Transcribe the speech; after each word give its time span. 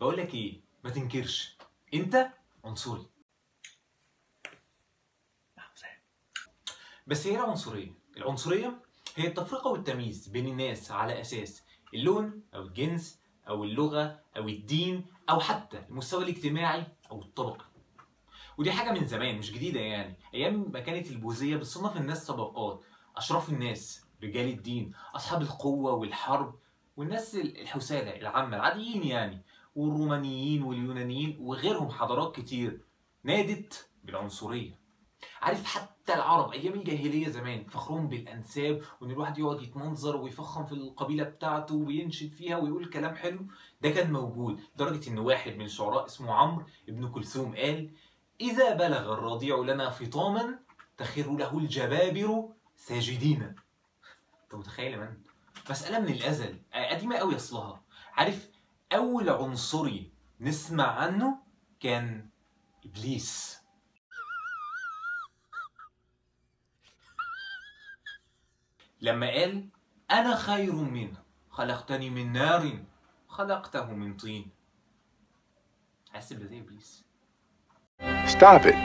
بقول 0.00 0.16
لك 0.16 0.34
إيه؟ 0.34 0.60
ما 0.84 0.90
تنكرش. 0.90 1.56
أنت 1.94 2.30
عنصري. 2.64 3.06
بس 7.06 7.26
هي 7.26 7.36
العنصريه 7.36 7.92
العنصرية 8.16 8.80
هي 9.16 9.26
التفرقة 9.26 9.70
والتمييز 9.70 10.28
بين 10.28 10.46
الناس 10.46 10.90
على 10.90 11.20
أساس 11.20 11.62
اللون 11.94 12.42
أو 12.54 12.62
الجنس 12.62 13.20
أو 13.48 13.64
اللغة 13.64 14.20
أو 14.36 14.48
الدين 14.48 15.06
أو 15.30 15.40
حتى 15.40 15.78
المستوى 15.88 16.24
الاجتماعي 16.24 16.86
أو 17.10 17.22
الطبقي 17.22 17.64
ودي 18.58 18.72
حاجة 18.72 18.98
من 19.00 19.06
زمان 19.06 19.38
مش 19.38 19.52
جديدة 19.52 19.80
يعني. 19.80 20.18
أيام 20.34 20.70
ما 20.72 20.80
كانت 20.80 21.10
البوذية 21.10 21.56
بتصنف 21.56 21.96
الناس 21.96 22.26
طبقات 22.26 22.84
أشراف 23.16 23.48
الناس 23.48 24.06
رجال 24.22 24.48
الدين 24.48 24.92
أصحاب 25.14 25.42
القوة 25.42 25.92
والحرب 25.92 26.58
والناس 26.96 27.34
الحسالة 27.34 28.16
العامة 28.16 28.56
العاديين 28.56 29.02
يعني. 29.02 29.42
والرومانيين 29.76 30.62
واليونانيين 30.62 31.36
وغيرهم 31.40 31.88
حضارات 31.90 32.36
كتير 32.36 32.80
نادت 33.24 33.88
بالعنصرية. 34.04 34.78
عارف 35.42 35.64
حتى 35.64 36.14
العرب 36.14 36.52
أيام 36.52 36.72
الجاهلية 36.72 37.28
زمان 37.28 37.64
فخرهم 37.64 38.08
بالأنساب 38.08 38.82
وإن 39.00 39.10
الواحد 39.10 39.38
يقعد 39.38 39.62
يتمنظر 39.62 40.16
ويفخم 40.16 40.64
في 40.66 40.72
القبيلة 40.72 41.24
بتاعته 41.24 41.74
وينشد 41.74 42.32
فيها 42.32 42.56
ويقول 42.56 42.90
كلام 42.90 43.14
حلو 43.14 43.46
ده 43.80 43.90
كان 43.90 44.12
موجود 44.12 44.60
لدرجة 44.74 45.10
إن 45.10 45.18
واحد 45.18 45.56
من 45.56 45.64
الشعراء 45.64 46.06
اسمه 46.06 46.32
عمرو 46.34 46.64
ابن 46.88 47.08
كلثوم 47.08 47.56
قال 47.56 47.90
إذا 48.40 48.74
بلغ 48.74 49.12
الرضيع 49.12 49.56
لنا 49.56 49.90
فطاما 49.90 50.58
تخر 50.96 51.30
له 51.36 51.58
الجبابر 51.58 52.48
ساجدين 52.76 53.42
أنت 53.42 54.54
متخيل 54.54 54.98
مان 54.98 55.18
مسألة 55.70 55.98
من 55.98 56.08
الأزل 56.08 56.58
قديمة 56.90 57.16
قوي 57.16 57.36
أصلها. 57.36 57.82
عارف 58.12 58.50
أول 58.92 59.30
عنصري 59.30 60.12
نسمع 60.40 60.86
عنه 60.86 61.38
كان 61.80 62.28
إبليس. 62.84 63.60
لما 69.00 69.30
قال 69.30 69.68
أنا 70.10 70.36
خير 70.36 70.74
منه 70.74 71.22
خلقتني 71.50 72.10
من 72.10 72.32
نار 72.32 72.84
خلقته 73.28 73.86
من 73.94 74.16
طين. 74.16 74.50
حاسس 76.12 76.32
بده 76.32 76.46
زي 76.46 76.60
إبليس. 76.60 77.04
Stop 78.26 78.62
it. 78.62 78.76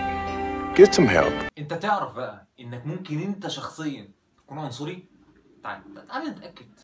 Get 0.78 0.94
some 0.94 1.10
help. 1.10 1.50
أنت 1.58 1.74
تعرف 1.74 2.14
بقى 2.14 2.48
إنك 2.60 2.86
ممكن 2.86 3.22
أنت 3.22 3.48
شخصيا 3.48 4.12
تكون 4.38 4.60
عنصري؟ 4.60 5.08
تعال 5.64 6.08
تعال 6.08 6.30
نتأكد. 6.30 6.80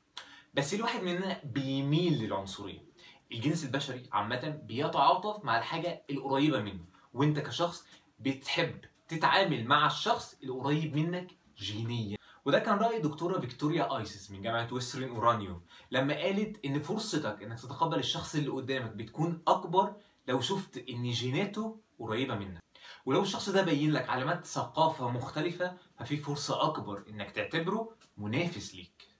بس 0.53 0.73
الواحد 0.73 1.03
مننا 1.03 1.41
بيميل 1.43 2.13
للعنصرية 2.13 2.87
الجنس 3.31 3.63
البشري 3.63 4.03
عامة 4.11 4.59
بيتعاطف 4.63 5.45
مع 5.45 5.57
الحاجة 5.57 6.03
القريبة 6.09 6.59
منه 6.59 6.85
وأنت 7.13 7.39
كشخص 7.39 7.85
بتحب 8.19 8.85
تتعامل 9.07 9.65
مع 9.65 9.87
الشخص 9.87 10.35
القريب 10.43 10.95
منك 10.95 11.31
جينيا. 11.57 12.17
وده 12.45 12.59
كان 12.59 12.77
رأي 12.77 12.99
دكتورة 12.99 13.39
فيكتوريا 13.39 13.97
آيسس 13.97 14.31
من 14.31 14.41
جامعة 14.41 14.67
ويسترن 14.71 15.09
أورانيوم 15.09 15.61
لما 15.91 16.13
قالت 16.13 16.65
إن 16.65 16.79
فرصتك 16.79 17.43
إنك 17.43 17.59
تتقبل 17.59 17.99
الشخص 17.99 18.35
اللي 18.35 18.49
قدامك 18.49 18.91
بتكون 18.91 19.41
أكبر 19.47 19.95
لو 20.27 20.41
شفت 20.41 20.77
إن 20.89 21.11
جيناته 21.11 21.79
قريبة 21.99 22.35
منك. 22.35 22.59
ولو 23.05 23.21
الشخص 23.21 23.49
ده 23.49 23.61
بين 23.61 23.91
لك 23.91 24.09
علامات 24.09 24.45
ثقافة 24.45 25.09
مختلفة 25.09 25.77
ففي 25.99 26.17
فرصة 26.17 26.63
أكبر 26.63 27.03
إنك 27.09 27.31
تعتبره 27.31 27.95
منافس 28.17 28.75
ليك. 28.75 29.16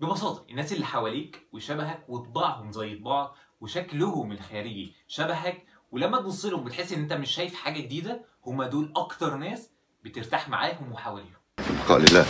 ببساطة 0.00 0.46
الناس 0.50 0.72
اللي 0.72 0.86
حواليك 0.86 1.48
وشبهك 1.52 2.04
وطباعهم 2.08 2.72
زي 2.72 2.94
طباعك 2.94 3.30
وشكلهم 3.60 4.32
الخارجي 4.32 4.94
شبهك 5.08 5.66
ولما 5.92 6.18
تبص 6.18 6.44
لهم 6.44 6.64
بتحس 6.64 6.92
إن 6.92 7.00
أنت 7.00 7.12
مش 7.12 7.30
شايف 7.30 7.54
حاجة 7.54 7.80
جديدة 7.80 8.24
هما 8.46 8.66
دول 8.66 8.92
أكتر 8.96 9.36
ناس 9.36 9.70
بترتاح 10.04 10.48
معاهم 10.48 10.92
وحواليهم. 10.92 11.36
بقاء 11.58 11.98
لله. 11.98 12.26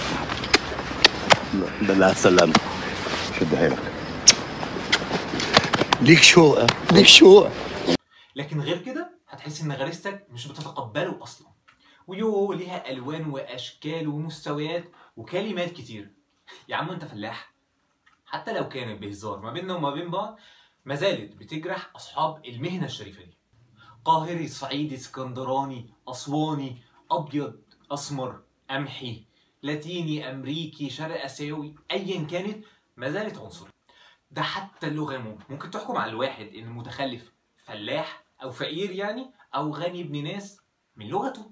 مع 2.01 2.11
السلامة 2.11 2.53
شد 3.41 3.55
حيلك 3.55 3.79
ليك 6.01 6.23
شوقة 6.23 6.67
ليك 6.93 7.07
شوقة 7.07 7.51
لكن 8.37 8.61
غير 8.61 8.79
كده 8.79 9.19
هتحس 9.29 9.61
إن 9.63 9.73
غريزتك 9.73 10.27
مش 10.31 10.47
بتتقبله 10.47 11.23
أصلا. 11.23 11.49
ويو 12.07 12.53
ليها 12.53 12.91
ألوان 12.91 13.27
وأشكال 13.31 14.09
ومستويات 14.09 14.85
وكلمات 15.17 15.73
كتير. 15.73 16.15
يا 16.69 16.77
عم 16.77 16.91
أنت 16.91 17.05
فلاح 17.05 17.54
حتى 18.35 18.53
لو 18.53 18.69
كانت 18.69 19.01
بهزار 19.01 19.41
ما 19.41 19.53
بيننا 19.53 19.75
وما 19.75 19.91
بين 19.91 20.11
بعض 20.11 20.39
ما 20.85 20.95
زالت 20.95 21.37
بتجرح 21.37 21.91
أصحاب 21.97 22.47
المهنة 22.47 22.85
الشريفة 22.85 23.25
دي. 23.25 23.39
قاهري 24.05 24.49
صعيدي 24.49 24.95
اسكندراني 24.95 25.91
أسواني 26.09 26.83
أبيض 27.11 27.61
أسمر 27.91 28.43
قمحي 28.71 29.25
لاتيني 29.63 30.31
أمريكي 30.31 30.91
شرق 30.91 31.25
آسيوي 31.25 31.75
ايا 31.91 32.25
كانت 32.25 32.65
ما 32.97 33.11
زالت 33.11 33.39
عنصرية. 33.39 33.71
ده 34.31 34.43
حتى 34.43 34.87
اللغة 34.87 35.19
ممكن 35.49 35.71
تحكم 35.71 35.97
على 35.97 36.11
الواحد 36.11 36.47
إن 36.47 36.69
متخلف 36.69 37.33
فلاح 37.57 38.25
أو 38.43 38.51
فقير 38.51 38.91
يعني 38.91 39.31
أو 39.55 39.75
غني 39.75 40.01
ابن 40.01 40.25
ناس 40.25 40.61
من 40.97 41.09
لغته. 41.09 41.51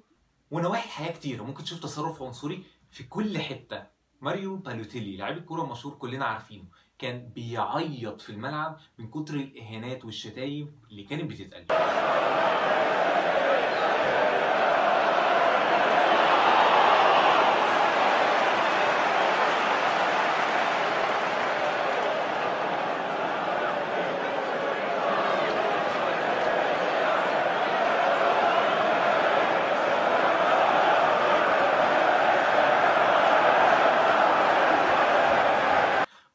ونواحي 0.51 0.85
الحياة 0.85 1.13
كتير 1.13 1.43
ممكن 1.43 1.65
تشوف 1.65 1.81
تصرف 1.81 2.23
عنصري 2.23 2.65
في 2.91 3.05
كل 3.05 3.39
حتة. 3.39 3.92
ماريو 4.23 4.57
بالوتيلي 4.57 5.17
لاعب 5.17 5.37
الكورة 5.37 5.63
المشهور 5.65 5.95
كلنا 5.95 6.25
عارفينه. 6.25 6.65
كان 6.99 7.29
بيعيط 7.29 8.21
في 8.21 8.31
الملعب 8.31 8.79
من 8.99 9.11
كتر 9.11 9.35
الإهانات 9.35 10.05
والشتايم 10.05 10.73
اللي 10.91 11.03
كانت 11.05 11.31
بتتقال 11.31 11.67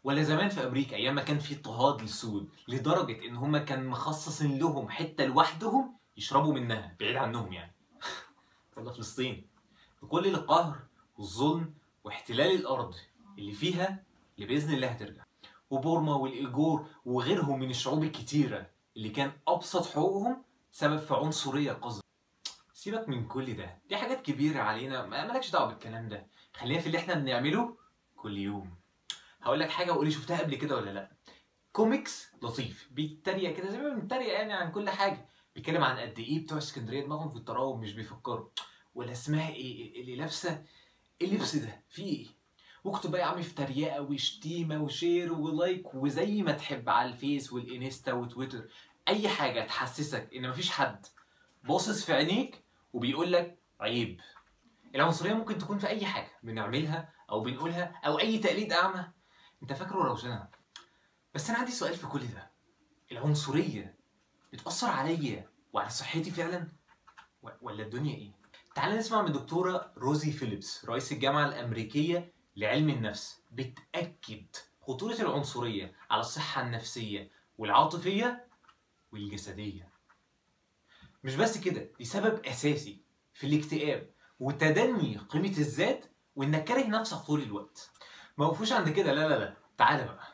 ولا 0.08 0.24
زمان 0.50 0.62
في 0.62 0.68
أمريكا 0.68 0.96
أيام 0.96 1.16
ما 1.16 1.24
كان 1.24 1.40
في 1.40 1.56
اضطهاد 1.56 2.02
للسود 2.02 2.50
لدرجة 2.68 3.26
إن 3.28 3.36
هم 3.36 3.58
كان 3.58 3.88
مخصصين 3.88 4.60
لهم 4.60 4.90
حتة 4.90 5.26
لوحدهم 5.26 5.98
يشربوا 6.18 6.54
منها 6.54 6.96
بعيد 7.00 7.16
عنهم 7.16 7.54
يعني. 7.54 7.72
ولا 8.78 8.92
فلسطين. 8.92 9.48
بكل 10.02 10.28
القهر 10.28 10.80
والظلم 11.18 11.74
واحتلال 12.04 12.56
الأرض 12.56 12.96
اللي 13.38 13.52
فيها 13.52 14.04
اللي 14.36 14.48
بإذن 14.48 14.74
الله 14.74 14.88
هترجع. 14.88 15.24
وبورما 15.70 16.16
والايجور 16.16 16.86
وغيرهم 17.06 17.60
من 17.60 17.70
الشعوب 17.70 18.04
الكتيرة 18.04 18.68
اللي 18.98 19.10
كان 19.10 19.32
أبسط 19.48 19.86
حقوقهم 19.86 20.44
سبب 20.72 20.98
في 21.00 21.14
عنصرية 21.14 21.72
قذرة. 21.72 22.04
سيبك 22.74 23.10
من 23.10 23.28
كل 23.28 23.54
ده 23.58 23.78
دي 23.90 23.98
حاجات 23.98 24.22
كبيرة 24.22 24.60
علينا 24.62 25.06
ما- 25.06 25.28
مالكش 25.28 25.52
دعوة 25.52 25.68
بالكلام 25.68 26.10
ده. 26.10 26.28
خلينا 26.54 26.80
في 26.80 26.88
اللي 26.88 26.98
إحنا 26.98 27.14
بنعمله 27.14 27.76
كل 28.18 28.38
يوم. 28.38 28.76
هقول 29.42 29.60
لك 29.60 29.70
حاجة 29.70 29.92
وقولي 29.92 30.12
شفتها 30.12 30.40
قبل 30.40 30.56
كده 30.56 30.76
ولا 30.76 30.90
لأ. 30.92 31.12
كوميكس 31.72 32.28
لطيف 32.44 32.90
بيتريق 32.92 33.58
كده 33.58 33.70
زي 33.70 33.78
ما 33.78 33.90
بنتريق 33.90 34.34
يعني 34.34 34.54
عن 34.54 34.72
كل 34.72 34.90
حاجة. 34.90 35.30
بيتكلم 35.56 35.84
عن 35.84 35.98
قد 36.00 36.20
إيه 36.20 36.44
بتوع 36.44 36.58
اسكندرية 36.58 37.04
دماغهم 37.04 37.30
في 37.30 37.36
الطراوة 37.36 37.80
مش 37.80 37.94
بيفكروا. 37.94 38.50
ولا 38.96 39.12
اسمها 39.12 39.50
إيه 39.50 40.02
اللي 40.02 40.16
لابسة؟ 40.16 40.64
إيه 41.22 41.28
اللبس 41.28 41.56
ده؟ 41.56 41.84
في 41.90 42.04
إيه؟ 42.04 42.26
واكتب 42.84 43.12
بقى 43.12 43.22
يا 43.22 43.26
عم 43.26 43.42
في 43.42 43.54
تريقة 43.54 44.02
وشتيمة 44.02 44.84
و 44.84 44.92
share 44.92 45.34
و 45.34 45.46
like 45.46 45.94
وزي 45.96 46.42
ما 46.42 46.52
تحب 46.52 46.90
على 46.90 47.10
ال 47.10 47.19
Face 47.19 47.54
وال 47.54 47.71
Insta 47.71 48.14
و 48.14 48.20
Twitter. 48.20 48.68
أي 49.08 49.30
حاجة 49.30 49.62
تحسسك 49.66 50.30
إن 50.36 50.50
مفيش 50.50 50.72
حد 50.72 51.06
باصص 51.64 52.06
في 52.06 52.14
عينيك 52.14 52.64
وبيقول 52.94 53.32
لك 53.34 53.60
عيب. 53.80 54.22
العنصرية 54.96 55.34
ممكن 55.34 55.58
تكون 55.58 55.78
في 55.78 55.88
أي 55.88 56.06
حاجة 56.06 56.32
بنعملها 56.44 57.14
أو 57.30 57.40
بنقولها 57.42 58.02
أو 58.06 58.20
أي 58.20 58.38
تقليد 58.38 58.74
أعمى. 58.74 59.06
انت 59.64 59.74
فاكره 59.74 60.04
روشنه 60.04 60.48
بس 61.34 61.50
أنا 61.50 61.60
عندي 61.60 61.72
سؤال 61.72 61.96
في 61.96 62.08
كل 62.08 62.28
ده. 62.28 62.52
العنصرية 63.12 63.96
بتأثر 64.54 64.88
عليا 64.88 65.50
وعلى 65.74 65.90
صحتي 65.90 66.32
فعلا؟ 66.32 66.68
ولا 67.62 67.84
الدنيا 67.84 68.16
إيه؟ 68.16 68.32
تعال 68.76 68.98
نسمع 68.98 69.22
من 69.22 69.28
الدكتوره 69.28 69.94
روزي 69.98 70.32
فيليبس 70.32 70.86
رئيس 70.86 71.12
الجامعة 71.12 71.46
الأمريكية 71.48 72.34
لعلم 72.56 72.90
النفس 72.90 73.42
بتأكد 73.52 74.46
خطورة 74.82 75.14
العنصرية 75.22 75.96
على 76.10 76.20
الصحة 76.22 76.62
النفسية 76.62 77.32
والعاطفية 77.58 78.48
والجسدية. 79.12 79.90
مش 81.24 81.36
بس 81.36 81.58
كده 81.58 81.90
دي 81.98 82.06
سبب 82.06 82.46
أساسي 82.46 83.02
في 83.34 83.48
الاكتئاب 83.48 84.10
وتدني 84.40 85.18
قيمة 85.18 85.48
الذات 85.58 86.06
وإنك 86.36 86.64
كاره 86.64 86.88
نفسك 86.88 87.18
طول 87.18 87.42
الوقت. 87.42 87.92
ما 88.38 88.46
وقفوش 88.46 88.72
عند 88.72 88.90
كده. 88.90 89.14
لا 89.14 89.28
لا 89.30 89.40
لا. 89.40 89.54
تعالى 89.78 90.04
بقى. 90.04 90.28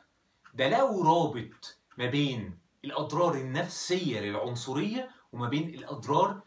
ده 0.54 0.70
لقوا 0.70 1.06
رابط 1.06 1.78
ما 1.98 2.06
بين 2.06 2.58
الأضرار 2.86 3.34
النفسية 3.36 4.20
للعنصرية 4.20 5.10
وما 5.34 5.50
بين 5.50 5.70
الأضرار 5.70 6.42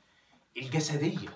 الجسدية. 0.56 1.28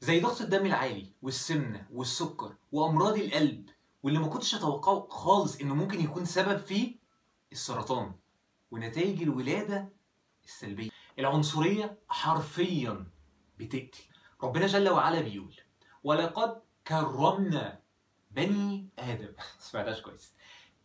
زي 0.00 0.20
ضغط 0.20 0.40
الدم 0.40 0.66
العالي 0.66 1.12
والسمنة 1.22 1.86
والسكر 1.92 2.54
وأمراض 2.72 3.16
القلب 3.16 3.68
واللي 4.02 4.18
ما 4.18 4.26
كنتش 4.28 4.54
أتوقعه 4.54 5.06
خالص 5.10 5.60
إنه 5.60 5.74
ممكن 5.74 6.00
يكون 6.00 6.24
سبب 6.24 6.58
فيه 6.58 6.96
السرطان 7.52 8.12
ونتائج 8.70 9.22
الولادة 9.22 9.88
السلبية. 10.44 10.90
العنصرية 11.18 11.98
حرفيا 12.08 13.06
بتقتل. 13.58 14.04
ربنا 14.42 14.66
جل 14.66 14.88
وعلا 14.88 15.20
بيقول 15.20 15.54
ولقد 16.04 16.60
كرمنا 16.86 17.80
بني 18.30 18.88
آدم. 18.98 19.32
سمعتهاش 19.58 20.00
كويس. 20.00 20.34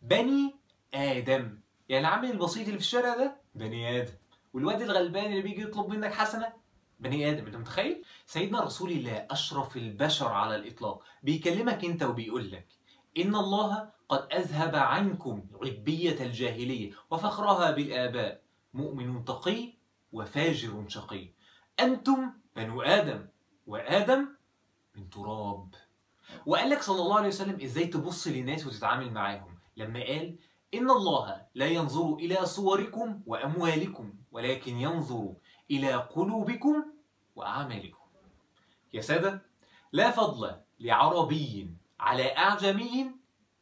بني 0.02 0.56
آدم. 0.94 1.60
يعني 1.88 2.06
العامل 2.06 2.30
البسيط 2.30 2.66
اللي 2.66 2.78
في 2.78 2.84
الشارع 2.84 3.16
ده 3.16 3.36
بني 3.54 4.00
آدم. 4.00 4.12
والواد 4.54 4.82
الغلبان 4.82 5.24
اللي 5.24 5.42
بيجي 5.42 5.62
يطلب 5.62 5.88
منك 5.88 6.12
حسنة 6.12 6.52
بني 7.00 7.30
آدم. 7.30 7.46
أنت 7.46 7.56
متخيل؟ 7.56 8.04
سيدنا 8.26 8.60
رسول 8.60 8.90
الله 8.90 9.26
أشرف 9.30 9.76
البشر 9.76 10.28
على 10.28 10.56
الإطلاق. 10.56 11.02
بيكلمك 11.22 11.84
أنت 11.84 12.02
وبيقول 12.02 12.50
لك 12.52 12.66
إن 13.18 13.34
الله 13.34 13.90
قد 14.08 14.28
أذهب 14.32 14.76
عنكم 14.76 15.42
عبيه 15.62 16.24
الجاهلية 16.24 16.92
وفخرها 17.10 17.70
بالآباء. 17.70 18.42
مؤمن 18.74 19.24
تقي 19.24 19.81
وفاجر 20.12 20.84
شقي. 20.88 21.28
أنتم 21.80 22.32
بنو 22.56 22.82
آدم 22.82 23.28
وآدم 23.66 24.28
من 24.96 25.10
تراب. 25.10 25.74
وقال 26.46 26.70
لك 26.70 26.82
صلى 26.82 27.02
الله 27.02 27.16
عليه 27.16 27.28
وسلم 27.28 27.60
إزاي 27.60 27.86
تبص 27.86 28.26
للناس 28.26 28.66
وتتعامل 28.66 29.12
معاهم؟ 29.12 29.58
لما 29.76 30.00
قال 30.00 30.38
إن 30.74 30.90
الله 30.90 31.46
لا 31.54 31.66
ينظر 31.66 32.14
إلى 32.14 32.46
صوركم 32.46 33.22
وأموالكم 33.26 34.14
ولكن 34.32 34.76
ينظر 34.76 35.34
إلى 35.70 35.94
قلوبكم 35.94 36.84
وأعمالكم. 37.36 38.06
يا 38.92 39.00
سادة 39.00 39.42
لا 39.92 40.10
فضل 40.10 40.60
لعربي 40.80 41.70
على 42.00 42.36
أعجمي 42.36 43.10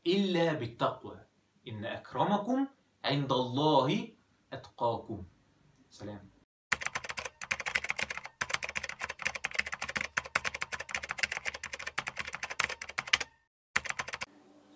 إلا 0.06 0.52
بالتقوى. 0.52 1.20
إن 1.68 1.84
أكرمكم 1.84 2.66
عند 3.04 3.32
الله 3.32 4.08
أتقاكم. 4.52 5.24
سلام. 5.90 6.30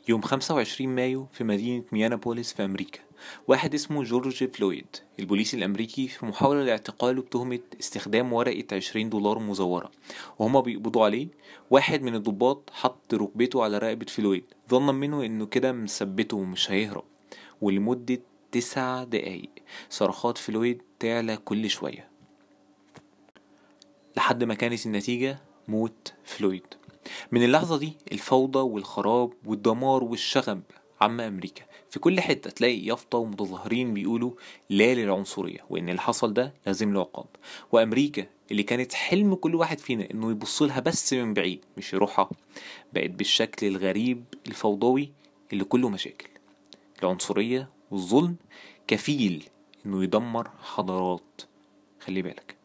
يوم 0.09 0.23
25 0.23 0.95
مايو 0.95 1.27
في 1.33 1.45
مدينة 1.45 1.85
مينيابوليس 1.93 2.53
في 2.53 2.65
أمريكا. 2.65 3.01
واحد 3.49 3.75
اسمه 3.75 4.03
جورج 4.03 4.45
فلويد 4.45 4.87
البوليس 5.21 5.55
الأمريكي 5.55 6.09
في 6.09 6.27
محاولة 6.27 6.63
لاعتقاله 6.63 7.23
بتهمة 7.23 7.59
استخدام 7.81 8.33
ورقة 8.33 8.77
20 8.77 9.11
دولار 9.11 9.39
مزورة. 9.39 9.91
وهما 10.39 10.61
بيقبضوا 10.61 11.05
عليه. 11.05 11.29
واحد 11.71 12.03
من 12.03 12.15
الضباط 12.15 12.71
حط 12.73 13.15
ركبته 13.15 13.65
على 13.65 13.79
رقبة 13.79 14.07
فلويد. 14.07 14.45
ظنا 14.71 14.93
منه 14.93 15.25
إنه 15.25 15.47
كده 15.47 15.73
مثبته 15.73 16.37
ومش 16.37 16.71
هيهرب. 16.71 17.05
ولمدة 17.61 18.21
تسع 18.53 19.05
دقايق 19.05 19.51
صرخات 19.91 20.39
فلويد 20.39 20.83
تعلى 21.01 21.37
كل 21.37 21.71
شوية. 21.71 22.09
لحد 24.17 24.45
ما 24.45 24.55
كانت 24.55 24.87
النتيجة 24.87 25.39
موت 25.69 26.13
فلويد. 26.25 26.67
من 27.33 27.45
اللحظة 27.45 27.79
دي 27.79 27.93
الفوضى 28.13 28.59
والخراب 28.59 29.33
والدمار 29.47 30.05
والشغب 30.05 30.63
عم 31.01 31.21
أمريكا. 31.21 31.65
في 31.91 31.99
كل 32.01 32.21
حتة 32.21 32.51
تلاقي 32.51 32.79
يافطة 32.87 33.19
ومتظاهرين 33.19 33.95
بيقولوا 33.95 34.31
لا 34.71 34.95
للعنصرية 34.95 35.59
وإن 35.71 35.89
اللي 35.89 36.01
حصل 36.01 36.33
ده 36.35 36.55
لازم 36.67 36.93
له 36.95 37.01
عقاب. 37.01 37.27
وأمريكا 37.73 38.27
اللي 38.51 38.63
كانت 38.63 38.93
حلم 38.95 39.35
كل 39.35 39.55
واحد 39.55 39.79
فينا 39.79 40.11
إنه 40.11 40.31
يبص 40.31 40.63
لها 40.63 40.81
بس 40.81 41.13
من 41.13 41.35
بعيد 41.35 41.65
مش 41.77 41.93
يروحها 41.93 42.31
بقت 42.93 43.11
بالشكل 43.11 43.67
الغريب 43.67 44.25
الفوضوي 44.47 45.13
اللي 45.53 45.65
كله 45.65 45.89
مشاكل. 45.89 46.29
العنصرية 47.03 47.69
والظلم 47.91 48.37
كفيل 48.87 49.45
إنه 49.87 50.03
يدمر 50.05 50.51
حضارات. 50.63 51.41
خلي 52.01 52.23
بالك. 52.23 52.64